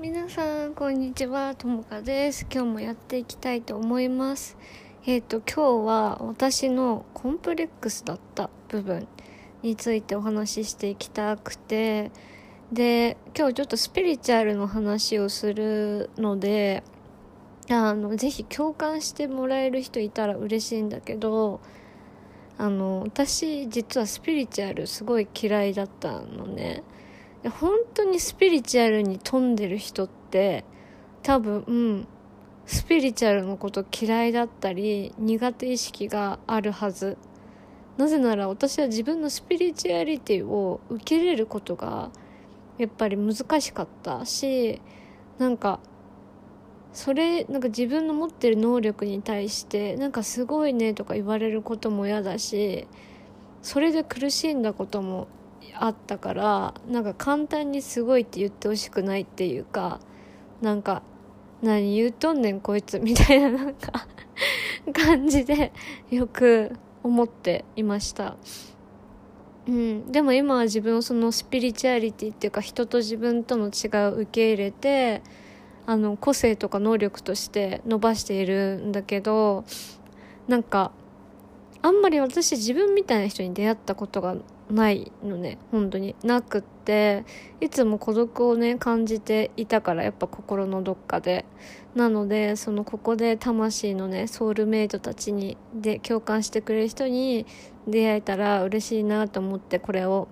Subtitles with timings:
[0.00, 2.46] 皆さんこんにちはともかです。
[2.50, 4.56] 今日もやっていきたいと思います。
[5.04, 9.06] えっ、ー、と今日は私のコンプレックスだった部分
[9.60, 12.12] についてお話ししていきたくて
[12.72, 16.82] で今日ちょっとスピリチュアルの話をするので
[17.68, 21.60] あのぜひ共感してもらえる人いたら嬉しいんだけど
[22.56, 26.84] あの私実はスピリチュアルすごい嫌いだったのね。
[27.48, 30.64] 本当にスピリチュアルに富んでる人って
[31.22, 32.06] 多分、うん、
[32.66, 37.16] スピリチュアルのこと嫌いだったり苦手意識があるはず。
[37.96, 42.10] なぜなら私は自分のスピリチュアリティを受け入れることが
[42.78, 44.80] やっぱり難しかったし
[45.36, 45.80] なんか
[46.94, 52.86] それなんか自分の持ってる能力に対してなんかすごいねとか言われることも嫌だし
[53.60, 55.28] それで苦しんだことも
[55.82, 60.00] あったからなんか簡単にすごいって言ってほしくないっていうか
[60.60, 61.02] なんか
[61.62, 64.06] 何言うとんねんこいつみたいななんか
[64.92, 65.72] 感じで
[66.10, 68.36] よく思っていました。
[69.68, 75.22] うん、でも今は自分をそのスピリチュアリティっていうか人と自分との違いを受け入れて
[75.86, 79.64] あの個性とか能力として伸ばしているんだけど
[80.48, 80.92] なんか
[81.82, 84.36] あんまり私自分みたいな人に出会ったことが
[84.70, 86.14] ないのね本当に。
[86.22, 87.24] なくって
[87.60, 91.44] いつも孤独をね感じていたからやっぱ心のどっかで。
[91.94, 97.46] なのでそのここで魂のねソウルメイトたちにで共感してくれる人に
[97.88, 100.28] 出会えたら嬉しいなと思ってこれを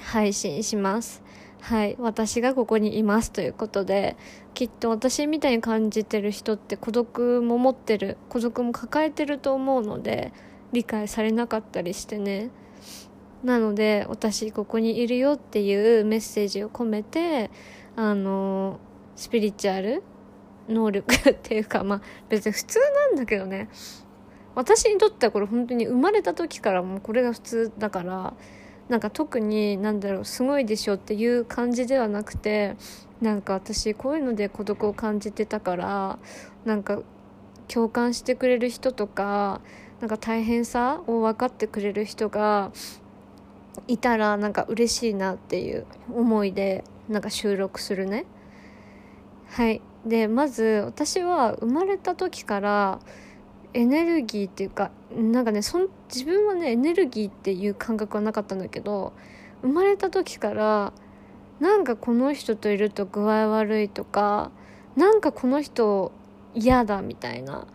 [0.00, 1.22] 配信します。
[1.60, 1.96] はい。
[1.98, 4.16] 私がここにいますということで
[4.54, 10.32] きっと私みたいに感じてる人って孤独も持ってる孤独も抱えてると思うので
[10.72, 12.50] 理解されなかったりしてね。
[13.44, 17.50] なので私ここにいるよっていうメッセージを込めて
[17.96, 18.78] あの
[19.16, 20.02] スピリチュアル
[20.68, 23.68] 能力っていうかまあ別に普通なんだけどね。
[24.54, 28.34] 私にとってはこれ本当に生まれた時からもうこれが普通だから
[28.88, 32.76] なんか特になんだろうすごいでしょっていう感じではなくて
[33.20, 36.18] なんか私こういうので孤独を感じてたから
[36.64, 37.00] なんか
[37.68, 39.60] 共感してくれる人とか
[40.00, 42.72] なんか大変さを分かってくれる人が
[43.88, 48.24] いたらなんか嬉しいなっていう思いでなんか収録するね。
[49.48, 49.82] はい。
[50.06, 53.00] でまず私は生まれた時から
[53.74, 59.12] エネルギーっていうかなんかねそん自分はねエネルギーっていう感覚はなかったんだけど
[59.62, 60.92] 生まれた時から
[61.60, 64.50] なんかこの人といると具合悪いとか
[64.96, 66.12] なんかこの人
[66.54, 67.66] 嫌だみたいな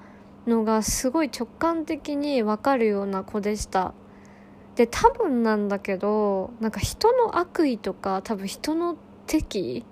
[0.48, 3.94] のがすごい直感的に分かるような子でした。
[4.76, 9.86] で多分なんだけどなんか人の悪意とか多分人の敵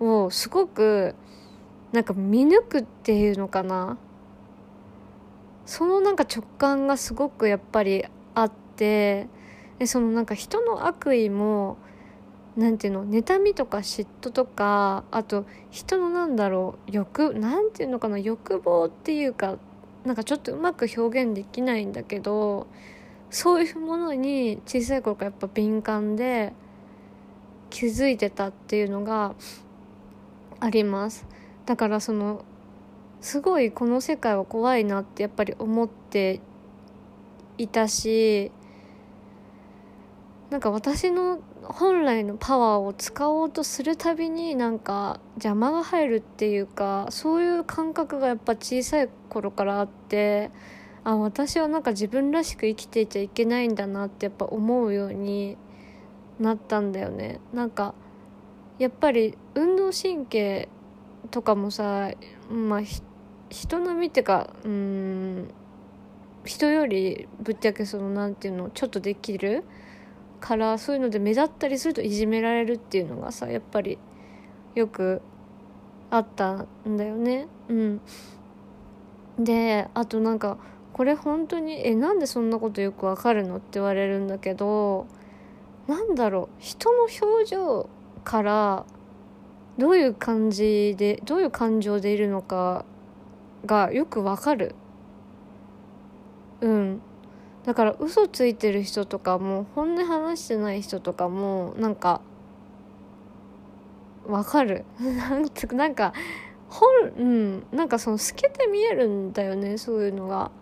[0.00, 1.14] をすごく
[1.92, 3.98] なんか見抜くっていうのかな。
[5.66, 9.28] そのなんか直感がすごくやっぱりあって
[9.78, 11.78] でそのなんか人の悪意も
[12.56, 19.56] なんていうの妬みとか嫉妬とかあと人のなんだろう欲なんていうのかな欲望っていうか
[20.04, 22.66] なんかちょっとうまく表現できないんだけど
[23.34, 26.52] そういうものに小さい頃からやっぱ敏感で
[27.68, 29.34] 気づいてたっていうのが
[30.60, 31.26] あります。
[31.66, 32.44] だからその
[33.20, 36.38] すごいこの世界は怖いなってやっぱり思って
[37.58, 38.52] いたし
[40.50, 50.52] なんか私の本来のパワーを使おうとするたびになんか邪魔が入るっていうかそういう感覚がやっぱ小さい頃からあって
[51.04, 55.58] あ私はなんか自分らしく生きていちゃいけないんだなってやっぱ思うように
[56.40, 57.40] なったんだよね。
[57.52, 57.94] なんか
[58.78, 60.68] やっぱり運動神経
[61.30, 62.10] とかもさ
[62.50, 62.80] まあ
[63.50, 65.48] 人並みってかうん
[66.44, 69.64] 人よりぶっちゃけそのなんていうのちょっとできる
[70.40, 73.98] からそういうので目立ったりするといじめられるっていうのがさやっぱり
[74.74, 75.22] よく
[76.10, 77.46] あったんだよね。
[77.68, 78.00] うん。
[79.38, 80.58] であとなんか
[80.94, 85.06] これ本当にえなんでそんなことよくわかるのって言われるんだけど
[85.88, 87.88] なんだろう人の表情
[88.22, 88.86] から
[89.76, 92.84] どういう感じでどういう感情でいるのか
[93.66, 94.76] がよくわかる。
[96.60, 97.00] うん。
[97.64, 102.20] だから嘘ついてる人とかも本音話してない人とかもなんか
[104.26, 104.84] わかる。
[105.74, 106.12] なんか
[106.68, 106.88] 本
[107.18, 107.66] うん。
[107.72, 110.52] なんかその透けて見えるんだよねそういうのが。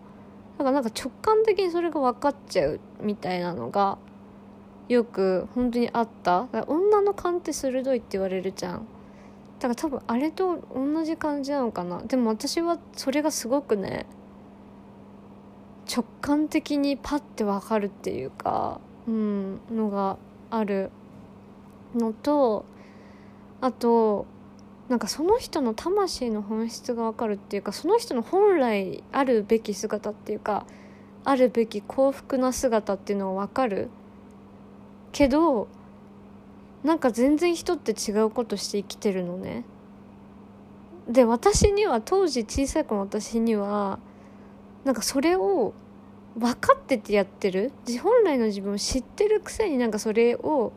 [0.63, 3.97] だからなんか直感的にそれが分かっちゃうみたいなのが
[4.87, 6.47] よく本当にあった。
[6.67, 8.87] 女の勘って鋭いって言われるじゃん。
[9.59, 12.01] だから多分あれと同じ感じなのかな。
[12.03, 14.05] でも私はそれがすごくね
[15.93, 20.17] 直感的にパッて分かるっていうか、うん、のが
[20.49, 20.91] ある
[21.93, 22.63] のと
[23.59, 24.25] あと
[24.93, 30.67] なんかその人の魂の本質が分かるっていうかその人の本来あるべき姿っていうか
[31.23, 33.89] あるべき幸福な姿っていうのは分かる。
[35.11, 35.67] けど
[36.83, 39.65] なんか全然人って違うことして生きてるのね。
[41.09, 43.97] で私には当時小さい子の私には
[44.83, 45.73] なんかそれを
[46.37, 47.71] 分かっててやってる。
[48.03, 50.71] 本来の自分を知ってるくせになんかそれを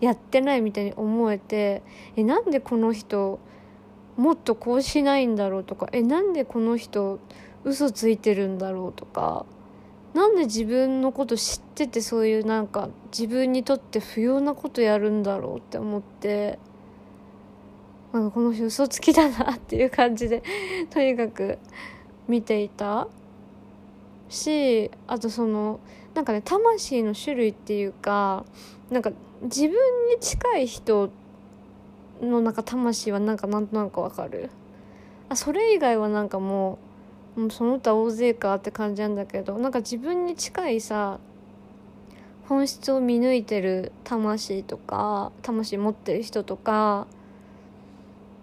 [0.00, 1.84] やってないみたいに思えて
[2.16, 3.38] えなんでこの人
[4.20, 7.18] もっとこうしないんだろうとかえなんでこの人
[7.64, 9.46] 嘘ついてるんだろうとか
[10.12, 16.58] なんで自分のこと知っててそういうなんか自分にとって不要なことやるんだろうって思って
[18.12, 20.42] なんかこの人嘘つきだなっていう感じで
[20.90, 21.58] とにかく
[22.28, 23.08] 見ていた。
[24.28, 25.80] しあとその
[26.14, 28.44] なんかね魂の種類っていうか
[28.90, 29.10] なんか
[29.42, 31.19] 自分に近い人って
[32.20, 34.50] のなんか魂はなんかなんとなくわかる。
[35.28, 36.78] あそれ以外はなんかも
[37.36, 41.20] うもうその他大勢かって感じなんだけどなんか自分に近いさ
[42.48, 47.06] 本質を見抜いてる魂とか魂持ってる人とか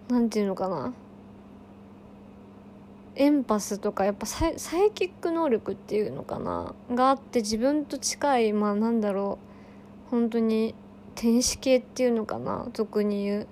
[0.08, 0.94] なんていうのかな。
[3.14, 6.74] エンパスとかやっぱサイサイキック能力っていうのかな。
[6.90, 9.38] があって自分と近いまあなんだろ
[10.06, 10.74] う本当に
[11.14, 13.46] 天使系っていうのかな俗に言う。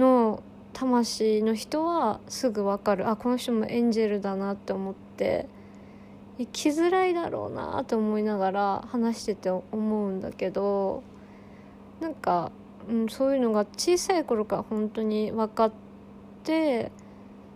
[0.00, 0.42] の
[0.72, 3.08] 魂の人はすぐ分かる。
[3.08, 5.48] あこの人もエンジェルだなって思って。
[6.40, 11.02] 生きづらいだろうなと思いながら話してて思うんだけど
[12.00, 12.50] なんか、
[12.88, 15.72] うん、そういうのが小さい頃から本当に分かっ
[16.42, 16.92] て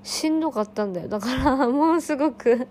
[0.02, 1.08] しんどかったんだよ。
[1.08, 2.68] だから もうすごく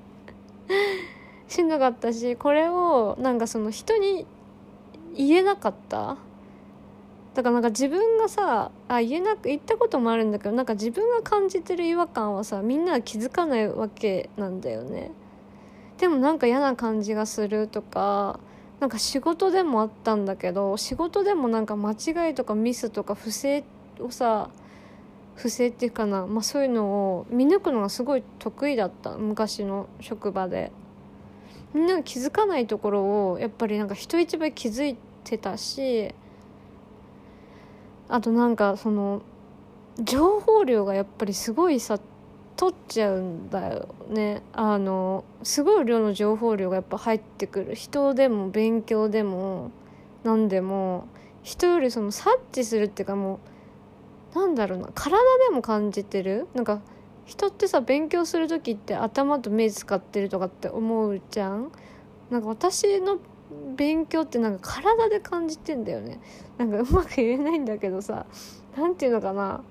[1.49, 4.27] しんどかったしこれをなんかその人に
[5.15, 6.17] 言えなかった。
[7.33, 15.11] だからなんか自分がさあ言えなく言ったこともあるんだけどなんか自分が感じてる違和感はさみんなは気づかないわけなんだよね。
[15.97, 18.39] でもなんか嫌な感じがするとか
[18.79, 23.63] なんか仕事でもあったんだけど仕事でもなんか間違いとかミスとか不正
[23.99, 24.49] をさ
[25.35, 30.71] 不正っていうかな、まあ、そういうのを見抜くのがすごい得意だった昔の職場で。
[31.73, 36.13] みんなが気づかないところをやっぱりなんか人一倍気づいてたし
[38.13, 39.23] あとなんかその
[39.99, 41.97] 情報量がやっぱりすごいさ
[42.55, 44.43] 取っちゃうんだよね。
[44.53, 49.71] あのすごい量の情報量がやっぱ入ってくる人でも勉強でも
[50.23, 51.07] 何でも
[51.41, 53.39] 人よりその察知するっていうかも
[54.35, 55.17] うなんだろうな体
[55.49, 56.47] でも感じてる？
[56.53, 56.81] なんか
[57.25, 61.71] 人ってさ勉強する時って頭と目使ってるとかって思うじゃん？
[62.29, 63.17] なんか私の
[63.75, 66.19] 勉強ってなんか体で感じてんだよね。
[66.57, 68.25] なんかうまく言えないんだけどさ
[68.77, 69.61] 何て言うのかな。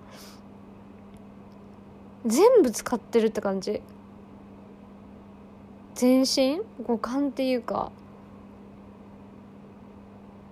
[2.26, 3.82] 全部使ってるって感じ。
[5.94, 6.61] 全身？
[6.84, 7.93] 五感っていうか。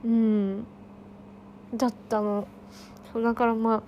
[0.05, 0.67] うん。
[1.75, 2.47] だったの。
[3.13, 3.83] そうだからまあ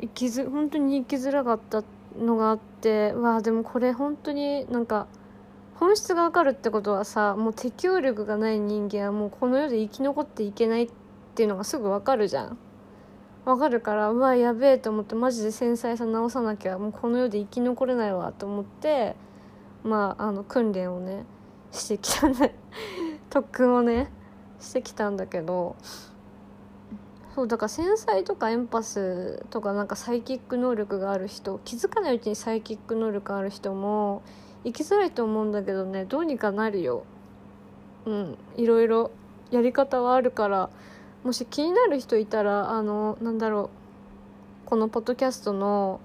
[0.00, 1.82] 生きず本当に生きづらかった
[2.18, 5.06] のがあってわあでもこれ本当になんか
[5.78, 10.90] 本質がわかるってことはさもう適応力がない人間はもうこの世で生き残っていけないっ
[11.34, 12.58] ていうのがすぐわかるじゃん。
[13.44, 19.14] わかるからうわやべえと思ってマジで繊細さ直さなきゃもうこの世で生き残れないわと思って
[19.84, 21.24] まああの訓練をね
[21.70, 22.48] してきたんだ
[23.30, 24.10] 特訓をね
[24.58, 25.76] してきたんだけど。
[27.36, 34.22] そうだから繊細とかエンパスとかなんかサイキック能力がある人気づかないうちにサイキック能力ある人も
[34.66, 37.04] 生きづらいと思うんだけどねどうにかなるよ。
[38.04, 39.10] うんいろいろ
[39.50, 40.68] やり方はあるから。
[41.24, 43.70] もし気になる人いたらあのなんだろ
[44.64, 46.00] うこのポッドキャストの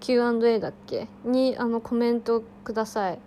[0.00, 1.06] Q&A だっけ？
[1.24, 3.18] にあのコメントください。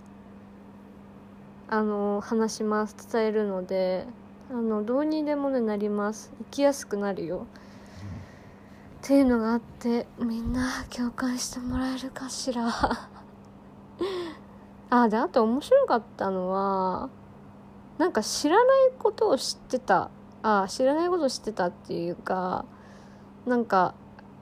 [1.70, 2.96] あの話します。
[3.12, 4.06] 伝えるので。
[4.52, 6.32] あのどうにでもねなります。
[6.38, 7.48] 生きやすくなるよ。
[9.04, 12.72] っていうのがあってみんな共感してもらえるかしら。
[14.90, 17.10] あであと面白かったのは
[17.98, 20.10] なんか知らないことを知ってた。
[20.48, 22.66] あ知らないことを知ってたっていうか
[23.48, 23.96] なんか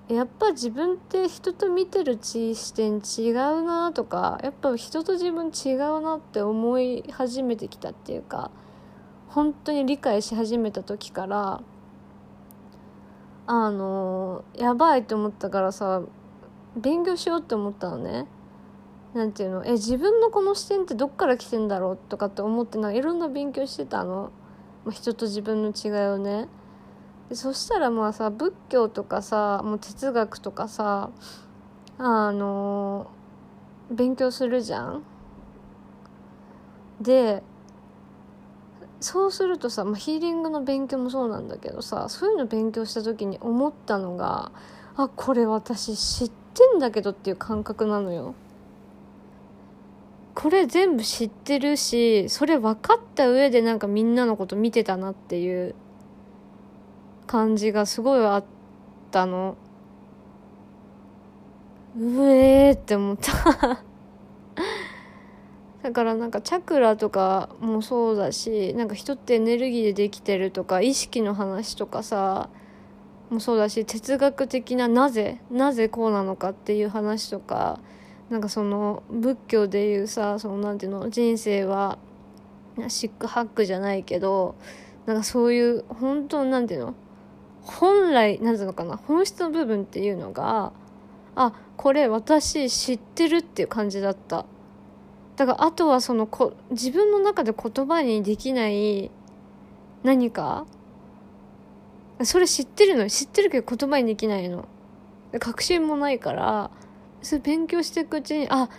[0.10, 8.52] やっぱ自分って人と見てる視点違うなとかやっぱ人と自分違うなって思い始めてきたっていうか
[9.30, 11.62] 本当に理解し始めた時から
[13.48, 16.02] あのやばいと思ったからさ
[16.76, 18.26] 勉強しようって思ったのね。
[19.14, 19.66] なんていうの？
[19.66, 24.32] え自分のこの視点ってどっから来てんだろうとかって思ってなんいろんな勉強してたの、
[24.86, 26.48] まあ、人と自分の違いをね。
[27.30, 31.12] でそしたらまあさ仏教とかさもう哲学とかさ
[32.00, 33.08] あの
[33.92, 35.04] 勉強するじゃん？
[37.00, 37.44] で
[39.00, 44.52] そうするとさ、まあ、ヒーリングの勉強もそうなんだけどさそういうの勉強した時に思ったのが
[44.96, 48.34] あこれ私知ってんだけどっていう感覚なのよ。
[50.36, 55.76] これ全部知ってるしそれ分かった上でなんかみんなのこと見てたなっていう
[57.28, 58.44] 感じがすごいあっ
[59.12, 59.56] たの。
[61.98, 63.84] うえーって思った。
[65.84, 72.50] だからなんかチャクラとかもそうだしなんか人ってエネルギーでできてるとか意識の話とかさ
[73.30, 77.80] もそうだし哲学的ななぜなぜこうなのかっていう話とか
[78.34, 82.00] なんかその仏教でいうさそのなんていうの人生は
[82.88, 84.56] シックハックじゃないけど
[85.06, 86.96] なんかそういう本当なんていうの
[87.62, 90.74] 本来なんていうのかな本質の部分っていうのが
[91.36, 94.48] あこれ私知ってるっていう感じだった。
[95.36, 99.12] だからあとはそのこ自分の中で言葉にできない
[100.02, 100.66] 何か
[102.24, 104.68] それ知ってるの知ってるけど言葉にできないの。
[105.40, 106.72] 確信もないから
[107.24, 108.70] それ勉強していくうちにあ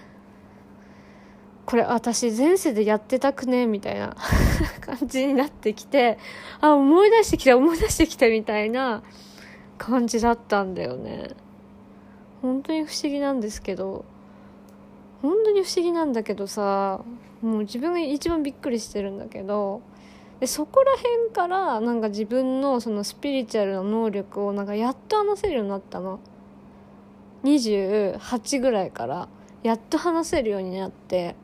[1.67, 4.15] これ私前世でやってたくねみたいな
[4.81, 6.19] 感じになってきて
[6.61, 9.03] あ思い出してきた思い出してきたみたいな
[9.79, 11.31] 感じだったんだよね。
[12.43, 14.05] 本当に不思議なんですけど
[15.23, 17.01] 本当に不思議なんだけどさ
[17.41, 19.81] もう自分が一番びっくりしてるんだけど
[20.41, 26.21] でそこら辺からなんか自分のそのスピリチュアルな能力をなんかやっと話せるようになったの。
[27.45, 29.29] 28ぐらいから
[29.63, 31.37] やっと話せるようになって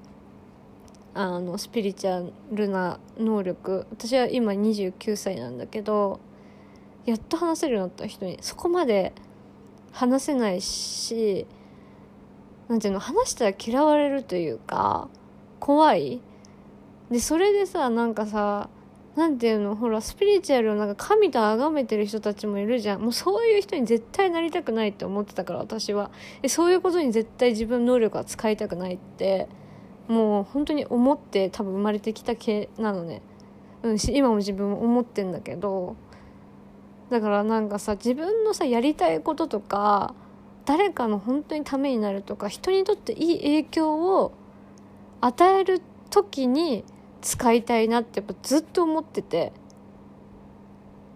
[1.15, 3.87] あのスピリチュアルな能力。
[3.91, 6.21] 私は今29歳なんだけど
[7.05, 9.13] やっと話せるようになった人にそこまで
[9.93, 11.47] 話せないし
[12.69, 15.09] なんていうの話したら嫌われるというか
[15.59, 16.21] 怖い。
[17.11, 18.69] でそれでさなんかさ
[19.17, 23.01] なんていうのほらスピリチュアルをなんか神と崇めてる人たちもいるじゃん。
[23.01, 26.11] もうそういう人に絶対なりたくないって思ってたから私は。
[26.43, 29.49] でそういうことに絶対自分能力は使いたくないって
[30.09, 33.23] もう本当に思って多分生まれてきた系なのね、
[33.83, 35.97] うん、今も自分も思ってんだけど。
[37.11, 40.15] だからなんかさ自分のさやりたいこととか
[40.65, 44.33] 誰かの本当にためになるとか人にとっていい影響を
[45.21, 46.85] 与える時に
[47.21, 49.53] 使いたいなってやっぱずっと思ってて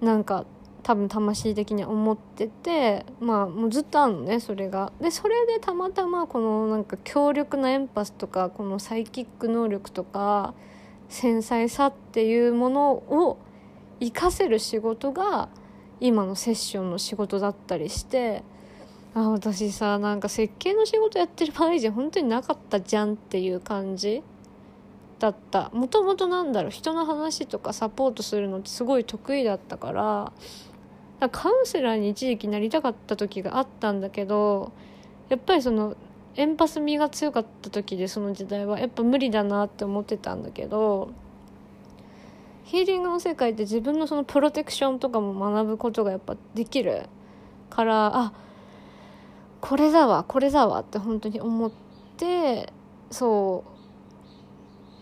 [0.01, 0.45] なんか
[0.83, 4.93] 多分魂的には思っててまあもうずっとあるのねそれが。
[5.01, 10.55] でそれでたまたまこのなんか強力なエンパスとかこのサイキック能力とか
[11.09, 13.39] 繊細さっていうものを
[13.99, 15.49] 活かせる仕事が
[16.01, 18.43] 今のセッションの仕事だったりして
[19.15, 24.23] あ私さなんか設計の仕事やってる場合じゃ本当になかったじゃんっていう感じ
[25.25, 25.71] だった。
[25.73, 30.33] もともとなんだろう人の話とかサポートするのってすごい得意だったから
[31.31, 34.73] カウンセラーに一時期なりたかった時があったんだけど
[35.31, 35.97] やっぱりその
[36.37, 41.11] エンパス味が強かった時でその時代はやっぱ無理だなって思ってたんだけど
[42.65, 47.07] ヒーリングの世界って自分のそのプロテクションとかも学ぶことがやっぱできる
[47.71, 48.33] からあ
[49.61, 51.73] これだわこれだわって本当に思っ
[52.17, 52.73] て
[53.11, 53.74] そう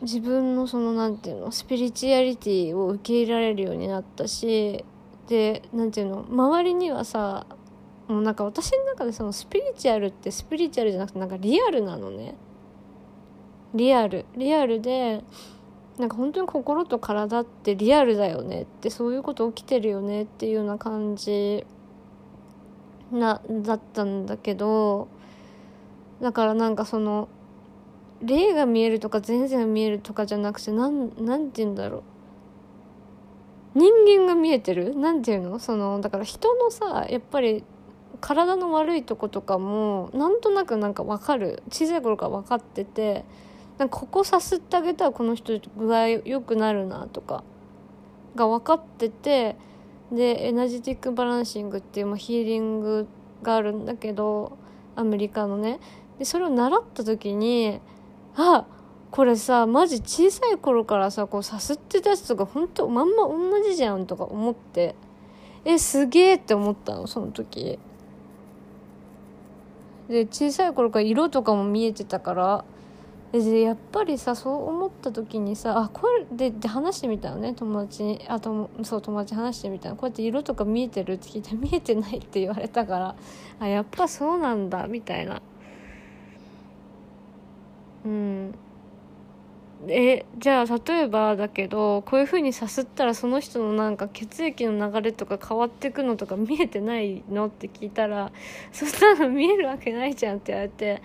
[0.03, 4.85] 自分のその何て言うのスピリチュアリティを受け入れられるようになったし
[5.29, 7.47] で何て言うの周りにはさ
[8.09, 12.35] もうなんか私の中でそのスピリチュアルってスピリチュアルじゃなくてなんかリアルなのね。
[13.75, 14.27] リアル。
[14.37, 15.23] リアルで
[15.99, 21.65] なんか本当に心と体ってリアルだよねってそういうこと起きてるよねっていうような感じ
[23.13, 25.09] なだったんだけど
[26.21, 27.29] だからなんかその
[28.23, 32.03] 霊が見えるとか前世が見えるとかじゃなくてなんなんて言うんだろう。
[33.75, 34.95] 人間が見えてる？
[34.95, 35.59] なんていうの？
[35.59, 37.65] そのだから人のさやっぱり
[38.21, 41.63] 体の悪いとことかもなんとなくなんか分かる。
[41.71, 43.25] 小さい頃から分かってて
[43.79, 47.43] なんかここさすってあげたらこの人具合良くなるなとか
[48.37, 49.57] が分かってて
[50.13, 53.09] でエナジティックバランシングっていう、まあ、ヒーリング
[53.43, 54.59] があるんだけど
[54.95, 55.81] アメリカのね。
[56.19, 57.81] でそれを習った時に
[58.37, 58.67] あ
[59.11, 64.95] これさマジ小さい頃からさこうさすってたやつとかほんとまんま同じじゃんとか思って。
[65.65, 67.79] えすげえって思ったのその時。
[70.09, 72.65] で小さい頃から色とかも見えてたから。
[73.33, 78.25] でやっぱりさそう思った時にさあこれでで話してみたのね友達に。
[78.29, 79.97] あとそう友達話してみたの。
[79.97, 83.15] こうやって色とか見えてるって聞いて見えてないって言われたから。
[83.61, 85.41] あやっぱそうなんだみたいな。
[88.05, 88.55] うん。
[89.89, 98.31] えじゃあ例えばだけどこういう風にさすったらその人のなんか血液の流れとか変わってくのとか見えてないのって聞いたら
[98.71, 101.03] そんなの見えるわけないじゃんって言われて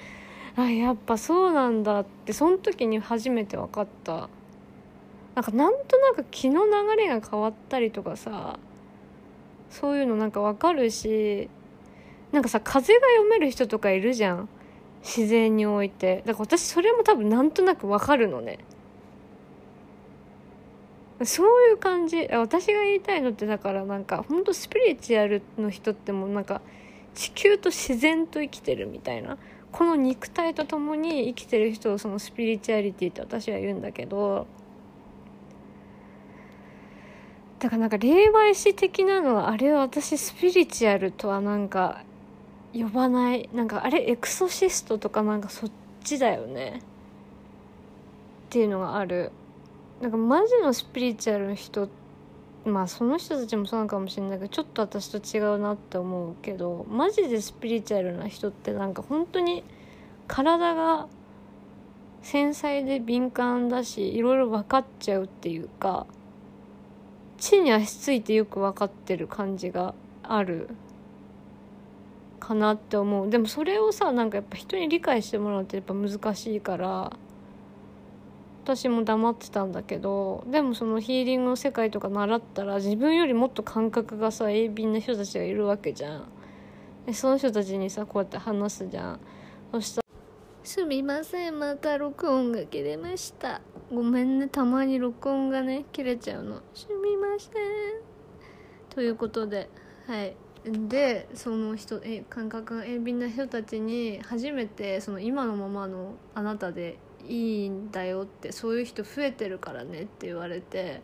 [0.55, 4.29] あやっぱそうなんだってその時に初めて分かった。
[5.35, 8.57] なんかなんとなく気の流れが変わったりとかさ
[9.69, 11.47] そういうのなんか分かるし
[12.31, 14.49] なんかさ風が読める人とかいるじゃん。
[15.03, 16.23] 自然において。
[16.25, 18.59] だから私それも多分なんとなくわかるのね。
[21.23, 22.27] そういう感じ。
[22.31, 26.61] 私が言いたいのってだからなんかほんとスピリチュアルの人ってもうなんか
[27.15, 29.37] 地球と自然と生きてるみたいな。
[29.71, 34.47] この肉体と共に生きてる人をそのスピリチュアリティって私は言うんだけど。
[37.59, 42.03] だからなんか霊媒師的なのはあれは私スピリチュアルとはなんか
[42.83, 43.49] 呼ばない。
[43.53, 45.71] なんかあれエクソシストとかなんかそっ
[46.03, 46.81] ちだよね。
[48.47, 49.31] っていうのがある。
[50.01, 51.89] なんかマジのスピリチュアルの人
[52.67, 59.63] まあその人たちもそうなのかもしれないけどちょっと私と違うなって思うけどマジでスピリチュアルな人ってなんか本当に
[60.27, 61.07] 体が
[62.21, 66.05] 繊細で敏感だしいろいろ分かっちゃうっていうか
[67.37, 69.93] 地に足ついてよく分かってる感じが
[70.23, 70.69] ある。
[72.39, 73.29] かなって思う。
[73.29, 77.11] でもそれをさなんかやっぱ人に理解してもらうってやっぱ難しいから
[78.63, 86.25] 私も黙ってたんだけどでもそのヒーリングの世界とか習ったら自分よりもっと感覚がさ鋭敏な人たちがいるわけじゃん。
[87.05, 89.19] でその人たちにさこうやって話すじゃん。
[89.71, 90.07] そしたら
[90.63, 93.61] 「すみませんまた録音が切れました。
[93.89, 96.61] ごめんねたまに録音がね切れちゃうの。
[96.73, 97.53] すみません」
[98.89, 99.69] ということで
[100.07, 100.35] はい。
[100.65, 111.01] でその人え感覚が鋭敏な人たちに初めてその今のままのあなたでいいんだよってそういう人増えてるからねって言われて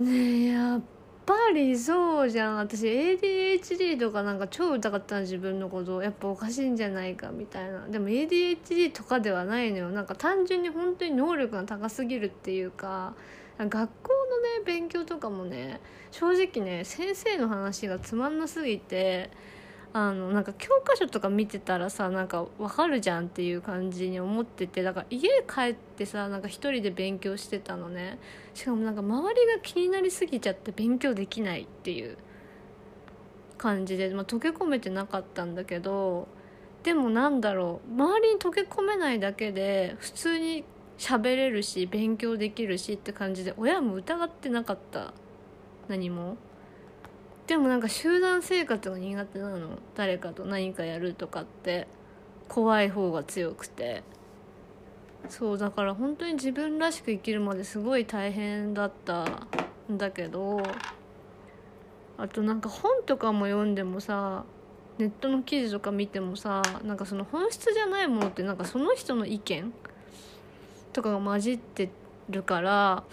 [0.00, 0.82] ねえやっ
[1.24, 2.56] ぱりそうじゃん。
[2.56, 6.02] 私 ADHD とかなんか超疑った自分のこと。
[6.02, 7.86] やっぱおかしいんじゃないかみたいな。
[7.86, 9.90] でも ADHD とかではないのよ。
[9.90, 13.14] なんか単純に本当に能力が高すぎるっていうか
[13.58, 13.70] 学
[14.02, 19.30] 校のね勉強とかもね正直ね先生の話がつまんなすぎて
[19.94, 28.18] あのなんか教科書とか見てたらさなんかわかるじゃんっていう感じに思っててだから家帰ってさなんか一人で勉強してたのね。
[28.54, 32.16] しかもなんか周りが気になりすぎちゃって勉強できないっていう
[33.58, 36.26] 感じで、まあ、溶け込めてなかったんだけど
[36.82, 40.64] でもなんだろう周りに溶け込めないだけで普通に
[41.02, 45.12] 喋れるし勉強できるしって感じで親も疑ってなかった。
[45.88, 46.36] 何も。
[47.46, 49.78] でもなんか集団生活が苦手なの。
[49.96, 51.88] 誰かと何かやるとかって。
[52.48, 54.02] 怖い方が強くて。
[55.28, 59.46] そうだから本当に自分らしく生きるまですごい大変だった。
[59.90, 60.62] んだけど
[62.16, 64.44] あとなんか本とかも読んでもさ
[64.98, 69.72] ネットの記事とか見てもさなんかその本質じゃないものってなんかその人の意見
[70.92, 71.90] とかが混じって
[72.28, 73.04] るから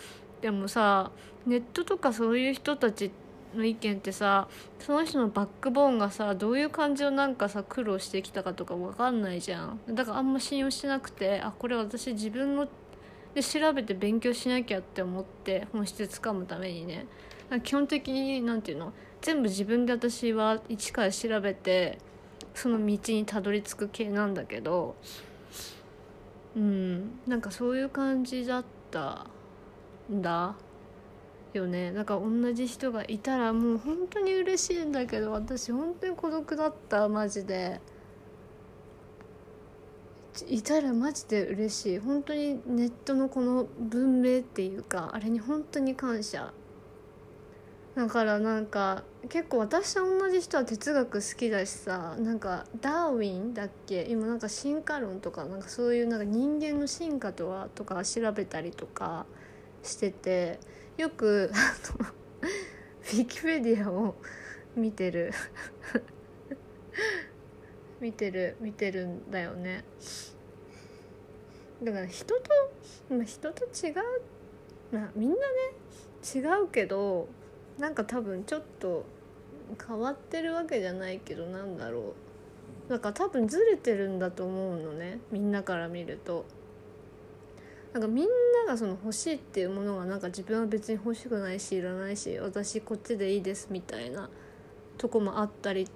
[0.42, 1.12] でもさ
[1.46, 3.12] ネットとかそういう人たち
[3.56, 4.48] の意見ってさ
[4.80, 9.80] その人のバックボーンがさどういう感じをなんかさ苦労してきたかとか分かんないじゃん。
[9.90, 12.68] だからあんま信用しなくてあこれ私自分の
[13.34, 17.08] で調べて勉強しなきゃって思って本質つかむためにね。
[17.64, 18.94] 基本的に何て言うの？
[19.22, 21.98] 全部自分で私は一から調べて
[22.54, 24.96] その道にたどり着く系なんだけど。
[26.56, 26.89] うん。
[27.28, 29.28] なんかそういう感じだった
[30.12, 30.56] んだ
[31.54, 31.92] よね。
[31.92, 37.82] なんか同じ人がいたらもう本当に嬉しいんだけど私本当に孤独だったマジで。
[40.48, 42.00] いたらマジで嬉しい。
[42.00, 46.54] 本当にネットのこの文明っていうかあれに本当に感謝。
[48.00, 54.06] だからなんか結構私と同じ人は哲学好きだしさなんかダーウィンだっけ？
[54.08, 59.26] 今なんか進化論とかなんかそういうなんか人間の進化とはとか調べたりとか
[59.84, 60.62] してて
[60.96, 61.58] よくあ
[62.02, 62.08] の
[62.40, 64.16] ウィキペディアを
[64.78, 65.34] 見てる。
[68.00, 69.84] 見てる見てるんだよね。
[71.84, 72.44] だから人と、
[73.10, 73.96] まあ、人と違う
[74.94, 75.42] まあみんなね
[76.34, 77.28] 違うけど
[77.80, 79.06] なんか多分ちょっと
[79.88, 82.14] 変わってるわけじゃないけどなんだろ
[82.90, 85.20] だか多分ずれてるんだと思うのね。
[85.32, 86.46] みんなから見ると。
[87.94, 94.30] なんかみんながその欲しいっていうものがなんか自分は別に欲しくないしいらないし私こっちでいいですみたいな。
[94.98, 95.88] とこもあったり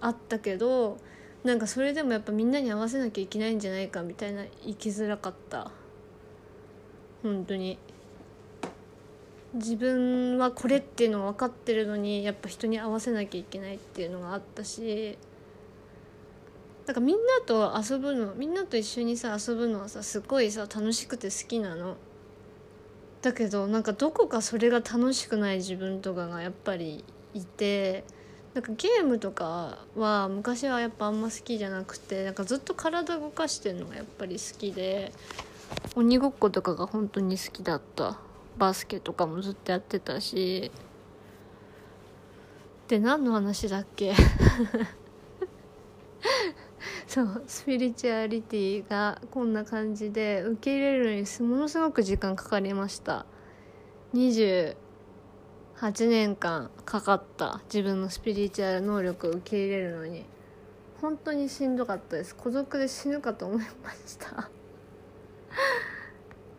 [0.00, 0.96] あったけど
[1.44, 5.72] なんかそれでもやっぱみんなに合わせなきゃいけないんじゃないかみたいな生きづらかった。
[7.24, 7.78] 本当に。
[9.54, 15.18] 自分はこれっていうの分かってるのにやっぱ人に合わせなきゃいけないっていうのがあったし
[16.86, 21.96] だかみんなと遊ぶのみんなと一緒にさ遊ぶのはさすごいさ楽しくて好きなの。
[23.20, 28.02] だけどなんかどこかそれが楽しくない自分とかがやっぱりいて
[28.52, 35.12] なんかゲームとかは昔はやっぱあんま好きじゃなくてなんかずっと体動かしてるのがやっぱり好きで
[35.94, 38.18] 鬼ごっことかが本当に好きだった。
[38.62, 40.70] バスケとかもずっとやってたし。
[42.86, 44.14] で何の話だっけ？
[47.08, 53.26] そうスピリチュアリティがこんな感じで受け入れるのにものすごく時間かかりました。
[54.14, 54.76] 28
[56.08, 57.62] 年間かかった。
[57.64, 60.24] 自分のスピリチュアル能力を受け入れるのに。
[61.00, 62.36] 本当にしんどかったです。
[62.36, 64.48] 孤独で死ぬかと思いました。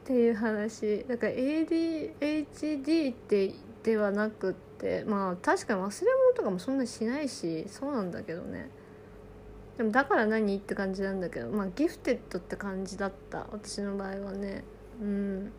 [0.04, 1.06] っていう話。
[1.08, 8.70] だから ADHD ってではなくってまあ確かに忘れ物とかもそんなにしないしそうなんだけどね。
[9.78, 13.48] でもだから何って感じなんだけどまあギフテッドって感じだった。
[13.52, 14.66] 私の場合はね。
[15.02, 15.52] うん。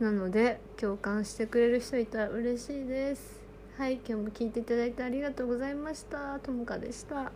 [0.00, 3.40] なので共感してくれる人いたら嬉しいです。
[3.76, 6.40] はい今日も聞いていただいてありがとうございました。
[6.40, 7.30] ともかでした。